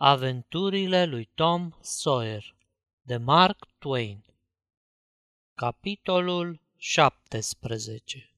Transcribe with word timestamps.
Aventurile 0.00 1.04
lui 1.04 1.30
Tom 1.34 1.70
Sawyer 1.80 2.56
de 3.02 3.16
Mark 3.16 3.68
Twain 3.78 4.24
Capitolul 5.54 6.60
17 6.76 8.30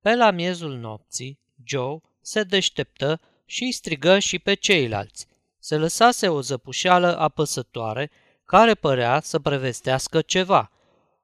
Pe 0.00 0.14
la 0.14 0.30
miezul 0.30 0.76
nopții, 0.76 1.40
Joe 1.64 2.00
se 2.20 2.42
deșteptă 2.42 3.20
și 3.44 3.62
îi 3.62 3.72
strigă 3.72 4.18
și 4.18 4.38
pe 4.38 4.54
ceilalți. 4.54 5.26
Se 5.58 5.76
lăsase 5.76 6.28
o 6.28 6.40
zăpușeală 6.40 7.18
apăsătoare 7.18 8.10
care 8.44 8.74
părea 8.74 9.20
să 9.20 9.38
prevestească 9.38 10.20
ceva. 10.20 10.70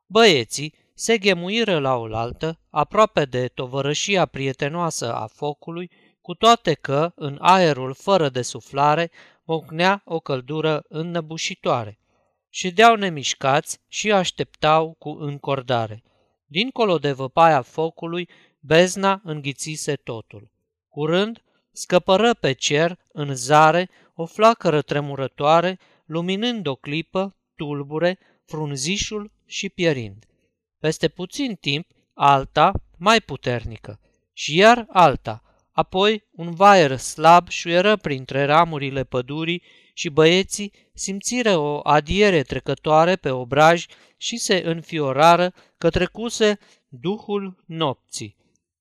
Băieții 0.07 0.75
se 0.95 1.19
ghemuiră 1.19 1.79
la 1.79 1.97
oaltă, 1.97 2.59
aproape 2.71 3.25
de 3.25 3.49
tovărășia 3.49 4.27
prietenoasă 4.27 5.15
a 5.15 5.27
focului, 5.27 5.91
cu 6.21 6.35
toate 6.35 6.75
că, 6.75 7.13
în 7.15 7.39
aerul 7.41 7.95
fără 7.95 8.29
de 8.29 8.43
suflare, 8.43 9.11
ocnea 9.51 10.03
o 10.05 10.21
căldură 10.21 10.85
înnăbușitoare. 10.89 11.99
Ședeau 12.49 12.95
nemișcați 12.95 13.79
și 13.89 14.13
așteptau 14.13 14.95
cu 14.99 15.09
încordare. 15.09 16.03
Dincolo 16.45 16.99
de 16.99 17.13
văpaia 17.13 17.63
focului, 17.63 18.29
bezna 18.61 19.21
înghițise 19.25 19.95
totul. 19.97 20.51
Curând, 20.89 21.43
scăpără 21.73 22.35
pe 22.35 22.53
cer, 22.53 22.99
în 23.13 23.35
zare, 23.35 23.91
o 24.15 24.27
flacără 24.27 24.83
tremurătoare, 24.83 25.79
luminând 26.05 26.67
o 26.67 26.75
clipă, 26.75 27.37
tulbure, 27.57 28.19
frunzișul 28.45 29.31
și 29.47 29.69
pierind. 29.69 30.25
Peste 30.79 31.09
puțin 31.09 31.55
timp, 31.55 31.87
alta, 32.15 32.73
mai 32.97 33.21
puternică, 33.21 34.01
și 34.33 34.57
iar 34.57 34.87
alta, 34.89 35.43
Apoi 35.79 36.25
un 36.31 36.55
vaier 36.55 36.97
slab 36.97 37.49
șuieră 37.49 37.97
printre 37.97 38.45
ramurile 38.45 39.05
pădurii 39.05 39.63
și 39.93 40.09
băieții 40.09 40.73
simțiră 40.95 41.57
o 41.57 41.81
adiere 41.83 42.43
trecătoare 42.43 43.17
pe 43.17 43.31
obraj 43.31 43.87
și 44.17 44.37
se 44.37 44.63
înfiorară 44.65 45.53
că 45.77 45.91
trecuse 45.91 46.59
duhul 46.89 47.65
nopții. 47.67 48.37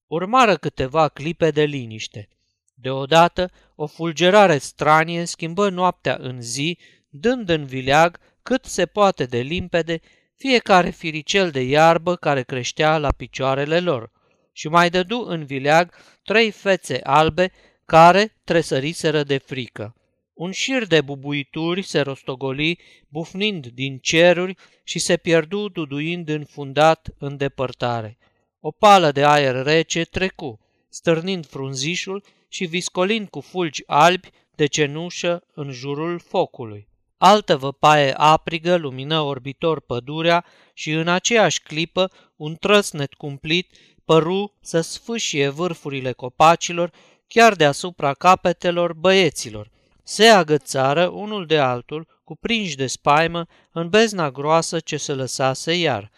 Urmară 0.08 0.56
câteva 0.56 1.08
clipe 1.08 1.52
de 1.52 1.64
liniște. 1.64 2.30
Deodată, 2.74 3.52
o 3.76 3.88
fulgerare 3.88 4.58
stranie 4.58 5.26
schimbă 5.26 5.70
noaptea 5.70 6.18
în 6.20 6.42
zi, 6.42 6.78
dând 7.10 7.50
în 7.50 7.66
vileag 7.66 8.20
cât 8.42 8.66
se 8.66 8.86
poate 8.86 9.26
de 9.26 9.40
limpede 9.40 10.00
fiecare 10.36 10.90
firicel 10.90 11.52
de 11.52 11.62
iarbă 11.62 12.16
care 12.16 12.44
creștea 12.44 12.98
la 12.98 13.12
picioarele 13.12 13.80
lor 13.80 14.16
și 14.58 14.68
mai 14.68 14.90
dădu 14.90 15.20
în 15.28 15.46
vileag 15.46 15.94
trei 16.24 16.52
fețe 16.52 17.00
albe 17.04 17.52
care 17.86 18.36
tresăriseră 18.44 19.24
de 19.24 19.38
frică. 19.38 19.96
Un 20.34 20.52
șir 20.52 20.86
de 20.86 21.02
bubuituri 21.02 21.82
se 21.82 22.00
rostogoli, 22.00 22.80
bufnind 23.10 23.68
din 23.68 23.98
ceruri 23.98 24.56
și 24.84 25.00
se 25.00 25.18
pierdu 25.18 25.68
duduind 25.68 26.30
înfundat 26.30 27.08
în 27.18 27.38
depărtare. 27.38 28.18
O 28.60 28.72
pală 28.72 29.12
de 29.12 29.24
aer 29.24 29.64
rece 29.64 30.04
trecu, 30.04 30.60
stârnind 30.90 31.46
frunzișul 31.46 32.24
și 32.48 32.66
viscolind 32.66 33.30
cu 33.30 33.40
fulgi 33.40 33.84
albi 33.86 34.30
de 34.56 34.66
cenușă 34.66 35.44
în 35.54 35.72
jurul 35.72 36.20
focului. 36.20 36.88
Altă 37.18 37.58
văpaie 37.58 38.14
aprigă 38.14 38.76
lumină 38.76 39.20
orbitor 39.20 39.82
pădurea 39.82 40.46
și 40.74 40.92
în 40.92 41.08
aceeași 41.08 41.62
clipă 41.62 42.12
un 42.36 42.56
trăsnet 42.56 43.14
cumplit 43.14 43.72
păru 44.08 44.54
să 44.62 44.82
sfâșie 44.82 45.50
vârfurile 45.50 46.12
copacilor 46.12 46.92
chiar 47.28 47.56
deasupra 47.56 48.14
capetelor 48.14 48.94
băieților. 48.94 49.70
Se 50.04 50.26
agățară 50.26 51.08
unul 51.08 51.46
de 51.46 51.58
altul, 51.58 52.22
cuprinși 52.24 52.76
de 52.76 52.88
spaimă, 52.88 53.46
în 53.72 53.90
bezna 53.90 54.32
groasă 54.32 54.80
ce 54.80 54.98
se 54.98 55.14
lăsase 55.14 55.74
iar. 55.74 56.12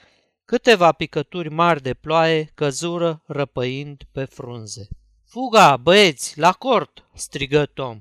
Câteva 0.45 0.91
picături 0.91 1.49
mari 1.49 1.81
de 1.81 1.93
ploaie 1.93 2.51
căzură 2.55 3.23
răpăind 3.25 4.01
pe 4.11 4.23
frunze. 4.23 4.87
Fuga, 5.25 5.77
băieți, 5.77 6.39
la 6.39 6.51
cort!" 6.51 7.05
strigă 7.13 7.65
Tom. 7.65 7.99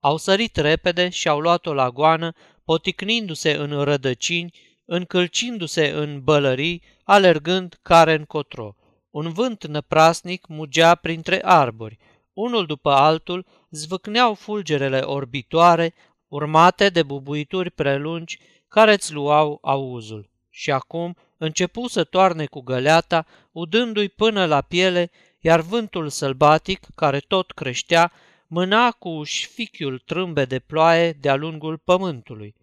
Au 0.00 0.16
sărit 0.16 0.56
repede 0.56 1.08
și 1.08 1.28
au 1.28 1.40
luat-o 1.40 1.74
la 1.74 1.90
goană, 1.90 2.32
poticnindu-se 2.64 3.52
în 3.52 3.82
rădăcini, 3.82 4.52
încălcindu-se 4.84 5.88
în 5.88 6.20
bălării, 6.20 6.82
alergând 7.04 7.78
care 7.82 8.14
încotro. 8.14 8.74
Un 9.10 9.32
vânt 9.32 9.66
năprasnic 9.66 10.46
mugea 10.46 10.94
printre 10.94 11.44
arbori. 11.44 11.98
Unul 12.32 12.66
după 12.66 12.90
altul 12.90 13.46
zvâcneau 13.70 14.34
fulgerele 14.34 14.98
orbitoare, 14.98 15.94
urmate 16.28 16.88
de 16.88 17.02
bubuituri 17.02 17.70
prelungi 17.70 18.38
care 18.68 18.92
îți 18.92 19.12
luau 19.12 19.58
auzul. 19.62 20.30
Și 20.50 20.70
acum 20.70 21.16
începu 21.36 21.88
să 21.88 22.04
toarne 22.04 22.46
cu 22.46 22.60
găleata, 22.60 23.26
udându-i 23.52 24.08
până 24.08 24.44
la 24.46 24.60
piele, 24.60 25.10
iar 25.40 25.60
vântul 25.60 26.08
sălbatic, 26.08 26.86
care 26.94 27.18
tot 27.18 27.52
creștea, 27.52 28.12
mâna 28.46 28.90
cu 28.90 29.22
șfichiul 29.22 29.98
trâmbe 29.98 30.44
de 30.44 30.58
ploaie 30.58 31.12
de-a 31.12 31.34
lungul 31.34 31.78
pământului. 31.78 32.54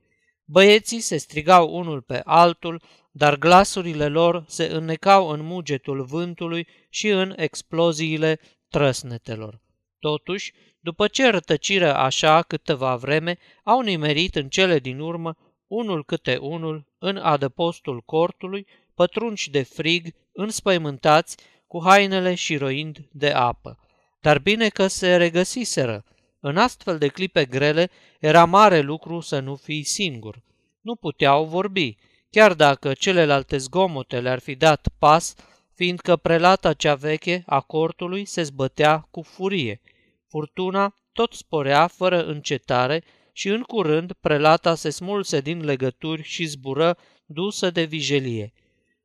Băieții 0.45 0.99
se 0.99 1.17
strigau 1.17 1.75
unul 1.77 2.01
pe 2.01 2.21
altul, 2.23 2.81
dar 3.17 3.37
glasurile 3.37 4.07
lor 4.07 4.43
se 4.47 4.63
înnecau 4.63 5.27
în 5.27 5.45
mugetul 5.45 6.03
vântului 6.03 6.67
și 6.89 7.07
în 7.07 7.33
exploziile 7.35 8.39
trăsnetelor. 8.69 9.61
Totuși, 9.99 10.53
după 10.79 11.07
ce 11.07 11.29
rătăciră 11.29 11.95
așa 11.95 12.41
câteva 12.41 12.95
vreme, 12.95 13.37
au 13.63 13.81
nimerit 13.81 14.35
în 14.35 14.47
cele 14.49 14.79
din 14.79 14.99
urmă, 14.99 15.35
unul 15.67 16.03
câte 16.05 16.37
unul, 16.37 16.85
în 16.99 17.17
adăpostul 17.17 18.01
cortului, 18.01 18.67
pătrunși 18.95 19.49
de 19.49 19.63
frig, 19.63 20.07
înspăimântați, 20.33 21.37
cu 21.67 21.83
hainele 21.83 22.35
și 22.35 22.57
roind 22.57 23.07
de 23.11 23.29
apă. 23.29 23.79
Dar 24.21 24.39
bine 24.39 24.67
că 24.67 24.87
se 24.87 25.15
regăsiseră. 25.15 26.03
În 26.39 26.57
astfel 26.57 26.97
de 26.97 27.07
clipe 27.07 27.45
grele 27.45 27.89
era 28.19 28.45
mare 28.45 28.79
lucru 28.79 29.19
să 29.19 29.39
nu 29.39 29.55
fii 29.55 29.83
singur. 29.83 30.41
Nu 30.81 30.95
puteau 30.95 31.45
vorbi, 31.45 31.97
chiar 32.29 32.53
dacă 32.53 32.93
celelalte 32.93 33.57
zgomote 33.57 34.19
le-ar 34.19 34.39
fi 34.39 34.55
dat 34.55 34.87
pas, 34.99 35.35
fiindcă 35.73 36.15
prelata 36.15 36.73
cea 36.73 36.95
veche 36.95 37.43
a 37.45 37.61
cortului 37.61 38.25
se 38.25 38.43
zbătea 38.43 39.07
cu 39.11 39.21
furie. 39.21 39.81
Furtuna 40.27 40.95
tot 41.13 41.33
sporea 41.33 41.87
fără 41.87 42.25
încetare 42.25 43.03
și 43.31 43.47
în 43.47 43.61
curând 43.61 44.13
prelata 44.19 44.75
se 44.75 44.89
smulse 44.89 45.39
din 45.39 45.65
legături 45.65 46.23
și 46.23 46.45
zbură 46.45 46.97
dusă 47.25 47.69
de 47.69 47.83
vijelie. 47.83 48.53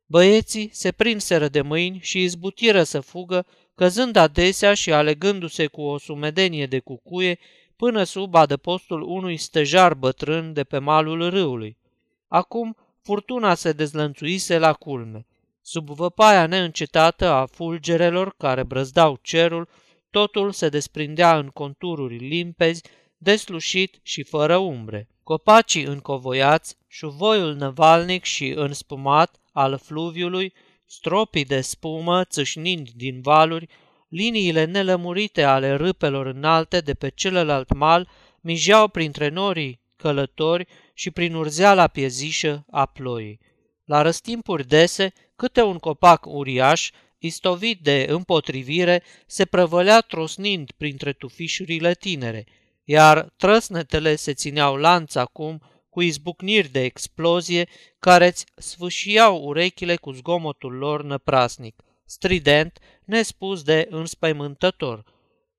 Băieții 0.05 0.69
se 0.71 0.91
prinseră 0.91 1.47
de 1.47 1.61
mâini 1.61 1.99
și 2.01 2.21
izbutiră 2.21 2.83
să 2.83 2.99
fugă, 2.99 3.45
căzând 3.75 4.15
adesea 4.15 4.73
și 4.73 4.93
alegându-se 4.93 5.67
cu 5.67 5.81
o 5.81 5.97
sumedenie 5.97 6.65
de 6.65 6.79
cucuie 6.79 7.39
până 7.75 8.03
sub 8.03 8.35
adăpostul 8.35 9.01
unui 9.01 9.37
stejar 9.37 9.93
bătrân 9.93 10.53
de 10.53 10.63
pe 10.63 10.77
malul 10.77 11.29
râului. 11.29 11.77
Acum 12.27 12.77
furtuna 13.03 13.53
se 13.53 13.71
dezlănțuise 13.71 14.57
la 14.57 14.73
culme. 14.73 15.25
Sub 15.61 15.89
văpaia 15.89 16.45
neîncetată 16.45 17.29
a 17.29 17.45
fulgerelor 17.45 18.35
care 18.37 18.63
brăzdau 18.63 19.19
cerul, 19.21 19.67
totul 20.09 20.51
se 20.51 20.69
desprindea 20.69 21.37
în 21.37 21.47
contururi 21.47 22.17
limpezi, 22.17 22.83
deslușit 23.17 23.99
și 24.03 24.23
fără 24.23 24.57
umbre. 24.57 25.07
Copacii 25.23 25.83
încovoiați, 25.83 26.77
șuvoiul 26.87 27.53
năvalnic 27.55 28.23
și 28.23 28.47
înspumat 28.55 29.39
al 29.51 29.77
fluviului, 29.77 30.53
stropii 30.85 31.45
de 31.45 31.61
spumă 31.61 32.23
țâșnind 32.23 32.89
din 32.89 33.21
valuri, 33.21 33.67
liniile 34.07 34.63
nelămurite 34.65 35.43
ale 35.43 35.75
râpelor 35.75 36.25
înalte 36.25 36.79
de 36.79 36.93
pe 36.93 37.09
celălalt 37.09 37.73
mal 37.73 38.09
mijeau 38.41 38.87
printre 38.87 39.29
norii 39.29 39.81
călători 40.03 40.67
și 40.93 41.11
prin 41.11 41.33
urzeala 41.33 41.87
piezișă 41.87 42.65
a 42.71 42.85
ploii. 42.85 43.39
La 43.85 44.01
răstimpuri 44.01 44.67
dese, 44.67 45.13
câte 45.35 45.61
un 45.61 45.77
copac 45.77 46.25
uriaș, 46.25 46.89
istovit 47.17 47.79
de 47.81 48.05
împotrivire, 48.09 49.03
se 49.27 49.45
prăvălea 49.45 49.99
trosnind 50.01 50.71
printre 50.77 51.13
tufișurile 51.13 51.93
tinere, 51.93 52.45
iar 52.83 53.33
trăsnetele 53.37 54.15
se 54.15 54.33
țineau 54.33 54.75
lanț 54.75 55.15
acum 55.15 55.61
cu 55.89 56.01
izbucniri 56.01 56.67
de 56.67 56.83
explozie 56.83 57.67
care 57.99 58.27
îți 58.27 58.45
sfâșiau 58.55 59.43
urechile 59.43 59.95
cu 59.95 60.11
zgomotul 60.11 60.73
lor 60.73 61.03
năprasnic, 61.03 61.83
strident, 62.05 62.79
nespus 63.05 63.63
de 63.63 63.87
înspăimântător. 63.89 65.03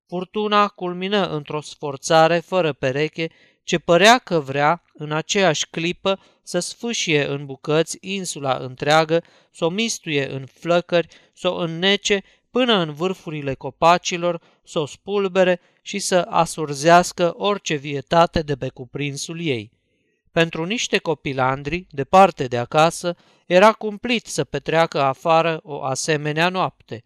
Furtuna 0.08 0.69
culmină 0.69 1.29
într-o 1.29 1.61
sforțare 1.61 2.38
fără 2.38 2.73
pereche 2.73 3.29
ce 3.64 3.78
părea 3.78 4.19
că 4.19 4.40
vrea, 4.40 4.82
în 4.93 5.12
aceeași 5.12 5.66
clipă, 5.70 6.20
să 6.43 6.58
sfâșie 6.58 7.26
în 7.26 7.46
bucăți 7.46 7.99
insula 8.00 8.56
întreagă, 8.56 9.22
să 9.50 9.64
o 9.64 9.69
mistuie 9.69 10.31
în 10.31 10.46
flăcări, 10.46 11.08
să 11.32 11.49
o 11.49 11.56
înnece 11.56 12.22
până 12.50 12.75
în 12.75 12.93
vârfurile 12.93 13.55
copacilor, 13.55 14.40
să 14.64 14.78
o 14.78 14.87
spulbere 14.87 15.61
și 15.82 15.99
să 15.99 16.26
asurzească 16.28 17.34
orice 17.37 17.75
vietate 17.75 18.43
de 18.43 18.56
pe 18.56 18.69
cuprinsul 18.69 19.40
ei. 19.40 19.72
Pentru 20.32 20.64
niște 20.64 20.99
copilandri, 20.99 21.87
departe 21.90 22.46
de 22.46 22.56
acasă, 22.56 23.17
era 23.46 23.72
cumplit 23.72 24.26
să 24.26 24.44
petreacă 24.44 25.00
afară 25.00 25.60
o 25.62 25.82
asemenea 25.82 26.49
noapte. 26.49 27.02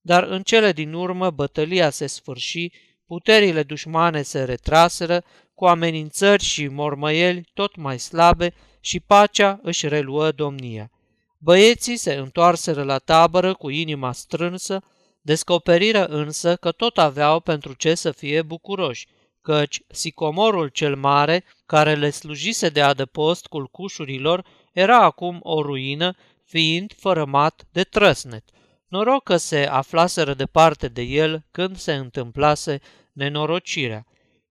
Dar 0.00 0.22
în 0.22 0.42
cele 0.42 0.72
din 0.72 0.92
urmă 0.92 1.30
bătălia 1.30 1.90
se 1.90 2.06
sfârși, 2.06 2.70
puterile 3.06 3.62
dușmane 3.62 4.22
se 4.22 4.44
retraseră, 4.44 5.24
cu 5.60 5.66
amenințări 5.66 6.42
și 6.42 6.66
mormăieli 6.66 7.50
tot 7.54 7.76
mai 7.76 7.98
slabe 7.98 8.54
și 8.80 9.00
pacea 9.00 9.60
își 9.62 9.88
reluă 9.88 10.30
domnia. 10.30 10.90
Băieții 11.38 11.96
se 11.96 12.12
întoarseră 12.12 12.82
la 12.82 12.98
tabără 12.98 13.54
cu 13.54 13.70
inima 13.70 14.12
strânsă, 14.12 14.82
descoperiră 15.20 16.04
însă 16.06 16.56
că 16.56 16.72
tot 16.72 16.98
aveau 16.98 17.40
pentru 17.40 17.72
ce 17.72 17.94
să 17.94 18.10
fie 18.10 18.42
bucuroși, 18.42 19.06
căci 19.42 19.82
sicomorul 19.88 20.68
cel 20.68 20.96
mare, 20.96 21.44
care 21.66 21.94
le 21.94 22.10
slujise 22.10 22.68
de 22.68 22.80
adăpost 22.80 23.46
culcușurilor, 23.46 24.44
era 24.72 25.02
acum 25.02 25.40
o 25.42 25.62
ruină, 25.62 26.14
fiind 26.44 26.92
fărămat 26.96 27.66
de 27.72 27.82
trăsnet. 27.82 28.44
Noroc 28.88 29.22
că 29.22 29.36
se 29.36 29.66
aflaseră 29.66 30.34
departe 30.34 30.88
de 30.88 31.02
el 31.02 31.44
când 31.50 31.76
se 31.76 31.94
întâmplase 31.94 32.80
nenorocirea. 33.12 34.04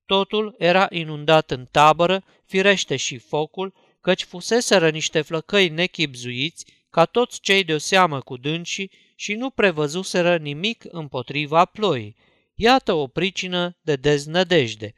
Totul 0.09 0.56
era 0.57 0.88
inundat 0.89 1.51
în 1.51 1.67
tabără, 1.71 2.23
firește 2.45 2.95
și 2.95 3.17
focul, 3.17 3.73
căci 4.01 4.23
fuseseră 4.23 4.89
niște 4.89 5.21
flăcăi 5.21 5.69
nechipzuiți, 5.69 6.65
ca 6.89 7.06
toți 7.06 7.39
cei 7.39 7.63
de 7.63 7.73
o 7.73 7.77
seamă 7.77 8.21
cu 8.21 8.38
dânsii, 8.38 8.91
și 9.15 9.33
nu 9.33 9.50
prevăzuseră 9.50 10.38
nimic 10.38 10.83
împotriva 10.88 11.65
ploii. 11.65 12.15
Iată 12.56 12.94
o 12.94 13.07
pricină 13.07 13.77
de 13.81 13.95
deznădejde. 13.95 14.94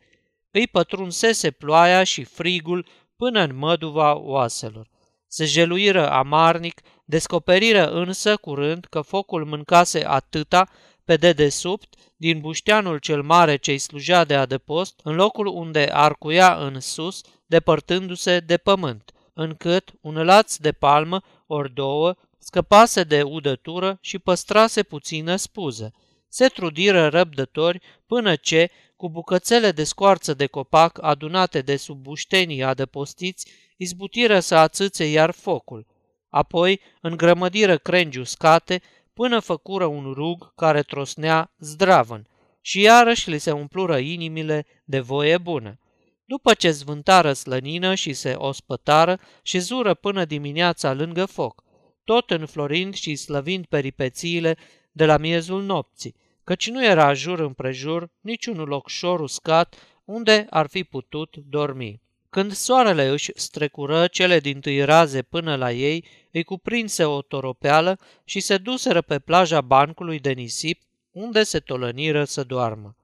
Îi 0.52 0.68
pătrunsese 0.68 1.52
ploaia 1.52 2.04
și 2.04 2.24
frigul 2.24 2.88
până 3.16 3.42
în 3.42 3.56
măduva 3.56 4.16
oaselor. 4.16 4.90
Se 5.28 5.46
jeluiră 5.46 6.10
amarnic, 6.10 6.82
descoperiră 7.06 7.92
însă 7.92 8.38
curând 8.38 8.86
că 8.90 9.02
focul 9.02 9.46
mâncase 9.46 10.06
atâta 10.06 10.70
pe 11.12 11.18
dedesubt 11.18 11.94
din 12.18 12.40
bușteanul 12.40 12.98
cel 12.98 13.22
mare 13.22 13.56
ce-i 13.56 13.78
slujea 13.78 14.24
de 14.24 14.36
adăpost, 14.36 15.00
în 15.04 15.16
locul 15.16 15.48
unde 15.48 15.90
arcuia 15.92 16.56
în 16.56 16.80
sus, 16.80 17.22
depărtându-se 17.46 18.40
de 18.40 18.58
pământ, 18.58 19.12
încât 19.34 19.94
un 20.02 20.14
laț 20.14 20.56
de 20.56 20.72
palmă 20.72 21.22
ori 21.48 21.74
două 21.74 22.16
scăpase 22.40 23.04
de 23.04 23.22
udătură 23.22 23.98
și 24.02 24.20
păstrase 24.20 24.84
puțină 24.84 25.36
spuză. 25.36 25.94
Se 26.30 26.48
trudiră 26.48 27.08
răbdători 27.08 27.82
până 28.06 28.36
ce, 28.36 28.70
cu 28.96 29.10
bucățele 29.10 29.72
de 29.72 29.84
scoarță 29.84 30.34
de 30.34 30.46
copac 30.46 31.04
adunate 31.04 31.62
de 31.62 31.76
sub 31.76 31.98
buștenii 31.98 32.64
adăpostiți, 32.64 33.52
izbutiră 33.78 34.40
să 34.40 34.56
ațâțe 34.56 35.06
iar 35.06 35.32
focul. 35.32 35.86
Apoi 36.30 36.82
îngrămădiră 37.02 37.78
crengi 37.78 38.20
uscate 38.20 38.82
până 39.22 39.40
făcură 39.40 39.86
un 39.86 40.12
rug 40.14 40.54
care 40.56 40.82
trosnea 40.82 41.54
zdravăn 41.60 42.28
și 42.62 42.82
iarăși 42.82 43.30
li 43.30 43.38
se 43.38 43.52
umplură 43.52 43.98
inimile 43.98 44.66
de 44.84 45.00
voie 45.00 45.38
bună. 45.38 45.80
După 46.26 46.54
ce 46.54 46.72
zvântară 46.72 47.34
slănină 47.34 47.96
și 47.96 48.14
se 48.14 48.34
ospătară 48.38 49.20
și 49.42 49.60
zură 49.60 49.94
până 49.94 50.26
dimineața 50.26 50.94
lângă 50.94 51.26
foc, 51.26 51.64
tot 52.04 52.30
înflorind 52.30 52.94
și 52.94 53.16
slăvind 53.16 53.66
peripețiile 53.66 54.58
de 54.92 55.06
la 55.06 55.18
miezul 55.18 55.64
nopții, 55.64 56.16
căci 56.44 56.70
nu 56.70 56.86
era 56.86 57.14
jur 57.14 57.40
împrejur 57.40 58.10
niciun 58.22 58.58
locșor 58.58 59.20
uscat 59.20 59.76
unde 60.06 60.48
ar 60.50 60.68
fi 60.68 60.84
putut 60.84 61.38
dormi. 61.38 62.02
Când 62.30 62.52
soarele 62.52 63.08
își 63.08 63.32
strecură 63.36 64.08
cele 64.08 64.40
din 64.40 64.60
tâi 64.60 64.84
raze 64.84 65.22
până 65.22 65.56
la 65.56 65.72
ei, 65.72 66.06
îi 66.32 66.44
cuprinse 66.44 67.06
o 67.06 67.22
toropeală 67.22 68.00
și 68.24 68.40
se 68.40 68.58
duseră 68.58 69.02
pe 69.02 69.20
plaja 69.20 69.62
bancului 69.62 70.20
de 70.20 70.32
nisip, 70.32 70.82
unde 71.12 71.44
se 71.44 71.60
tolăniră 71.60 72.24
să 72.24 72.44
doarmă. 72.44 72.96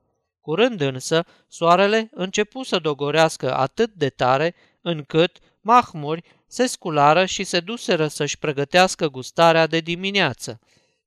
Curând 0.42 0.82
însă, 0.82 1.26
soarele 1.48 2.10
începu 2.12 2.64
să 2.64 2.80
dogorească 2.80 3.56
atât 3.56 3.94
de 3.94 4.10
tare, 4.10 4.56
încât 4.82 5.38
mahmuri 5.62 6.24
se 6.48 6.66
sculară 6.66 7.26
și 7.26 7.44
se 7.44 7.60
duseră 7.60 8.08
să-și 8.08 8.40
pregătească 8.40 9.10
gustarea 9.10 9.68
de 9.68 9.80
dimineață. 9.80 10.60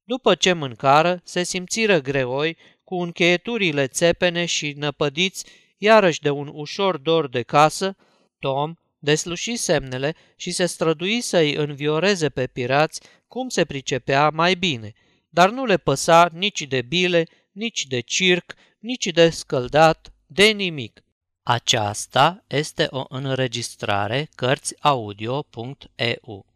După 0.05 0.35
ce 0.35 0.53
mâncară, 0.53 1.21
se 1.25 1.43
simțiră 1.43 2.01
greoi, 2.01 2.57
cu 2.85 2.95
încheieturile 2.95 3.87
țepene 3.87 4.45
și 4.45 4.75
năpădiți, 4.77 5.45
iarăși 5.77 6.21
de 6.21 6.31
un 6.31 6.51
ușor 6.53 6.97
dor 6.97 7.29
de 7.29 7.43
casă, 7.43 7.97
Tom 8.39 8.75
desluși 9.01 9.57
semnele 9.57 10.15
și 10.37 10.51
se 10.51 10.67
strădui 10.67 11.21
să-i 11.21 11.55
învioreze 11.55 12.29
pe 12.29 12.47
pirați 12.47 13.01
cum 13.29 13.49
se 13.49 13.65
pricepea 13.65 14.31
mai 14.31 14.55
bine, 14.55 14.93
dar 15.29 15.51
nu 15.51 15.65
le 15.65 15.77
păsa 15.77 16.29
nici 16.33 16.63
de 16.63 16.83
bile, 16.83 17.27
nici 17.53 17.87
de 17.87 18.01
circ, 18.01 18.55
nici 18.79 19.07
de 19.07 19.31
scăldat, 19.31 20.13
de 20.27 20.45
nimic. 20.45 21.03
Aceasta 21.43 22.45
este 22.47 22.87
o 22.91 23.05
înregistrare 23.09 24.29
Cărțiaudio.eu. 24.35 26.47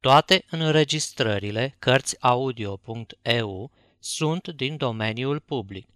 Toate 0.00 0.44
înregistrările 0.50 1.74
Cărțiaudio.eu 1.78 3.70
sunt 3.98 4.48
din 4.48 4.76
domeniul 4.76 5.40
public. 5.40 5.88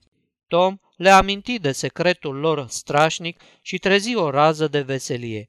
Tom 0.48 0.78
le 0.96 1.10
aminti 1.10 1.58
de 1.58 1.72
secretul 1.72 2.36
lor 2.36 2.66
strașnic 2.68 3.40
și 3.62 3.78
trezi 3.78 4.14
o 4.14 4.30
rază 4.30 4.68
de 4.68 4.80
veselie. 4.80 5.48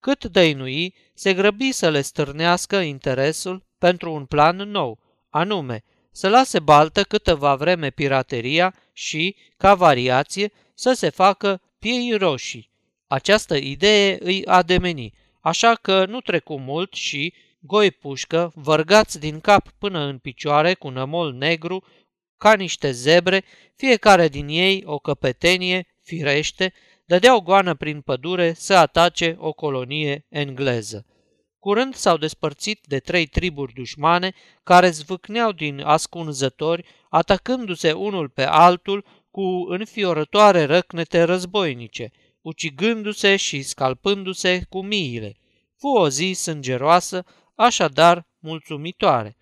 Cât 0.00 0.24
dăinui, 0.24 0.94
se 1.14 1.34
grăbi 1.34 1.72
să 1.72 1.90
le 1.90 2.00
stârnească 2.00 2.76
interesul 2.76 3.64
pentru 3.78 4.12
un 4.12 4.24
plan 4.24 4.56
nou, 4.56 4.98
anume 5.30 5.84
să 6.10 6.28
lase 6.28 6.58
baltă 6.58 7.02
câteva 7.02 7.54
vreme 7.54 7.90
pirateria 7.90 8.74
și, 8.92 9.36
ca 9.56 9.74
variație, 9.74 10.52
să 10.74 10.92
se 10.92 11.08
facă 11.08 11.60
piei 11.78 12.16
roșii. 12.16 12.70
Această 13.06 13.56
idee 13.56 14.18
îi 14.20 14.46
ademeni, 14.46 15.12
așa 15.40 15.74
că 15.74 16.06
nu 16.06 16.20
trecu 16.20 16.58
mult 16.58 16.92
și, 16.92 17.34
goi 17.66 17.90
pușcă, 17.90 18.52
vărgați 18.54 19.20
din 19.20 19.40
cap 19.40 19.68
până 19.78 19.98
în 19.98 20.18
picioare 20.18 20.74
cu 20.74 20.88
nămol 20.88 21.32
negru, 21.32 21.84
ca 22.38 22.54
niște 22.54 22.90
zebre, 22.90 23.44
fiecare 23.74 24.28
din 24.28 24.48
ei 24.48 24.82
o 24.86 24.98
căpetenie, 24.98 25.86
firește, 26.02 26.72
dădeau 27.04 27.40
goană 27.40 27.74
prin 27.74 28.00
pădure 28.00 28.52
să 28.52 28.74
atace 28.74 29.36
o 29.38 29.52
colonie 29.52 30.26
engleză. 30.28 31.06
Curând 31.58 31.94
s-au 31.94 32.16
despărțit 32.16 32.80
de 32.84 32.98
trei 32.98 33.26
triburi 33.26 33.72
dușmane 33.72 34.32
care 34.62 34.90
zvâcneau 34.90 35.52
din 35.52 35.80
ascunzători, 35.80 36.84
atacându-se 37.08 37.92
unul 37.92 38.28
pe 38.28 38.42
altul 38.42 39.04
cu 39.30 39.66
înfiorătoare 39.68 40.64
răcnete 40.64 41.22
războinice, 41.22 42.10
ucigându-se 42.40 43.36
și 43.36 43.62
scalpându-se 43.62 44.62
cu 44.68 44.82
miile. 44.82 45.36
Fu 45.78 45.88
o 45.88 46.08
zi 46.08 46.32
sângeroasă, 46.32 47.24
așadar 47.56 48.26
mulțumitoare. 48.38 49.36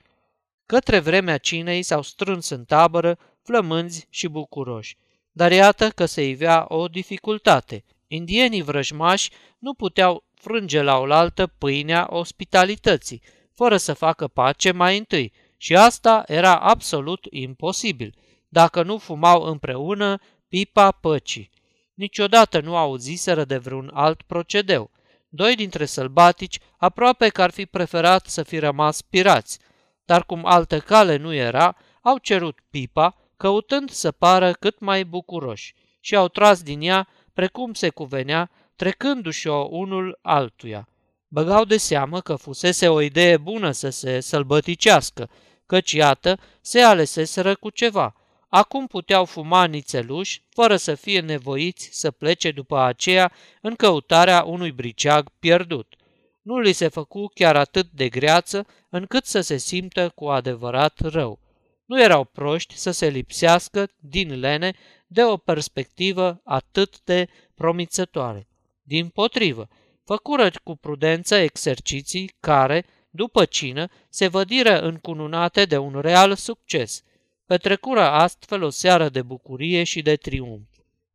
Către 0.66 0.98
vremea 0.98 1.38
cinei 1.38 1.82
s-au 1.82 2.02
strâns 2.02 2.48
în 2.48 2.64
tabără, 2.64 3.18
flămânzi 3.42 4.06
și 4.10 4.28
bucuroși. 4.28 4.96
Dar 5.32 5.52
iată 5.52 5.88
că 5.90 6.06
se 6.06 6.28
ivea 6.28 6.64
o 6.68 6.88
dificultate. 6.88 7.84
Indienii 8.06 8.62
vrăjmași 8.62 9.30
nu 9.58 9.74
puteau 9.74 10.24
frânge 10.34 10.82
la 10.82 10.98
oaltă 10.98 11.46
pâinea 11.46 12.06
ospitalității, 12.10 13.22
fără 13.54 13.76
să 13.76 13.92
facă 13.92 14.28
pace 14.28 14.72
mai 14.72 14.98
întâi, 14.98 15.32
și 15.56 15.76
asta 15.76 16.22
era 16.26 16.58
absolut 16.58 17.26
imposibil, 17.30 18.14
dacă 18.48 18.82
nu 18.82 18.98
fumau 18.98 19.42
împreună 19.42 20.18
pipa 20.48 20.90
păcii. 20.90 21.50
Niciodată 21.94 22.60
nu 22.60 22.76
auziseră 22.76 23.44
de 23.44 23.56
vreun 23.56 23.90
alt 23.94 24.22
procedeu. 24.22 24.90
Doi 25.36 25.54
dintre 25.54 25.84
sălbatici 25.84 26.58
aproape 26.76 27.28
că 27.28 27.42
ar 27.42 27.50
fi 27.50 27.66
preferat 27.66 28.26
să 28.26 28.42
fi 28.42 28.58
rămas 28.58 29.02
pirați, 29.02 29.58
dar 30.04 30.24
cum 30.24 30.46
altă 30.46 30.78
cale 30.78 31.16
nu 31.16 31.32
era, 31.32 31.76
au 32.00 32.18
cerut 32.18 32.58
pipa, 32.70 33.16
căutând 33.36 33.90
să 33.90 34.10
pară 34.10 34.52
cât 34.52 34.78
mai 34.78 35.04
bucuroși 35.04 35.74
și 36.00 36.16
au 36.16 36.28
tras 36.28 36.62
din 36.62 36.80
ea 36.80 37.08
precum 37.32 37.72
se 37.72 37.88
cuvenea, 37.88 38.50
trecându-și-o 38.76 39.68
unul 39.70 40.18
altuia. 40.22 40.88
Băgau 41.28 41.64
de 41.64 41.76
seamă 41.76 42.20
că 42.20 42.34
fusese 42.34 42.88
o 42.88 43.00
idee 43.00 43.36
bună 43.36 43.70
să 43.70 43.88
se 43.88 44.20
sălbăticească, 44.20 45.30
căci 45.66 45.92
iată, 45.92 46.38
se 46.60 46.80
aleseseră 46.80 47.54
cu 47.54 47.70
ceva. 47.70 48.14
Acum 48.54 48.86
puteau 48.86 49.24
fuma 49.24 49.64
nițeluși, 49.64 50.42
fără 50.50 50.76
să 50.76 50.94
fie 50.94 51.20
nevoiți 51.20 51.88
să 51.92 52.10
plece 52.10 52.50
după 52.50 52.80
aceea 52.80 53.32
în 53.60 53.74
căutarea 53.74 54.42
unui 54.42 54.72
briceag 54.72 55.28
pierdut. 55.38 55.94
Nu 56.42 56.58
li 56.58 56.72
se 56.72 56.88
făcu 56.88 57.30
chiar 57.34 57.56
atât 57.56 57.90
de 57.90 58.08
greață 58.08 58.66
încât 58.88 59.24
să 59.24 59.40
se 59.40 59.56
simtă 59.56 60.12
cu 60.14 60.26
adevărat 60.26 60.98
rău. 61.00 61.40
Nu 61.84 62.02
erau 62.02 62.24
proști 62.24 62.76
să 62.76 62.90
se 62.90 63.08
lipsească 63.08 63.88
din 63.96 64.38
lene 64.38 64.72
de 65.06 65.24
o 65.24 65.36
perspectivă 65.36 66.40
atât 66.44 67.00
de 67.04 67.28
promițătoare. 67.54 68.48
Din 68.82 69.08
potrivă, 69.08 69.68
făcură 70.04 70.50
cu 70.64 70.76
prudență 70.76 71.34
exerciții 71.34 72.34
care, 72.40 72.84
după 73.10 73.44
cină, 73.44 73.88
se 74.08 74.28
vădiră 74.28 74.80
încununate 74.80 75.64
de 75.64 75.76
un 75.76 76.00
real 76.00 76.34
succes. 76.34 77.02
Petrecură 77.46 78.00
astfel 78.00 78.62
o 78.62 78.70
seară 78.70 79.08
de 79.08 79.22
bucurie 79.22 79.84
și 79.84 80.02
de 80.02 80.16
triumf. 80.16 80.68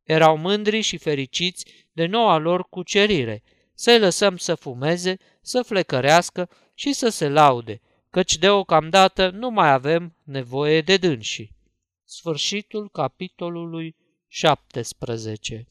Erau 0.04 0.38
mândri 0.38 0.82
și 0.82 0.98
fericiți 0.98 1.66
de 1.92 2.06
noua 2.06 2.38
lor 2.38 2.70
cucerire. 2.70 3.44
Să-i 3.74 4.00
lăsăm 4.00 4.38
să 4.38 4.56
fumeze, 4.56 5.18
să 5.42 5.62
flecărească 5.62 6.50
și 6.74 6.94
să 6.94 7.10
se 7.10 7.30
laude, 7.30 7.82
căci 8.10 8.38
deocamdată 8.38 9.30
nu 9.30 9.50
mai 9.50 9.72
avem 9.72 10.16
nevoie 10.24 10.82
de 10.82 10.98
dânsii. 10.98 11.56
Sfârșitul 12.06 12.90
capitolului 12.90 13.96
17 14.28 15.68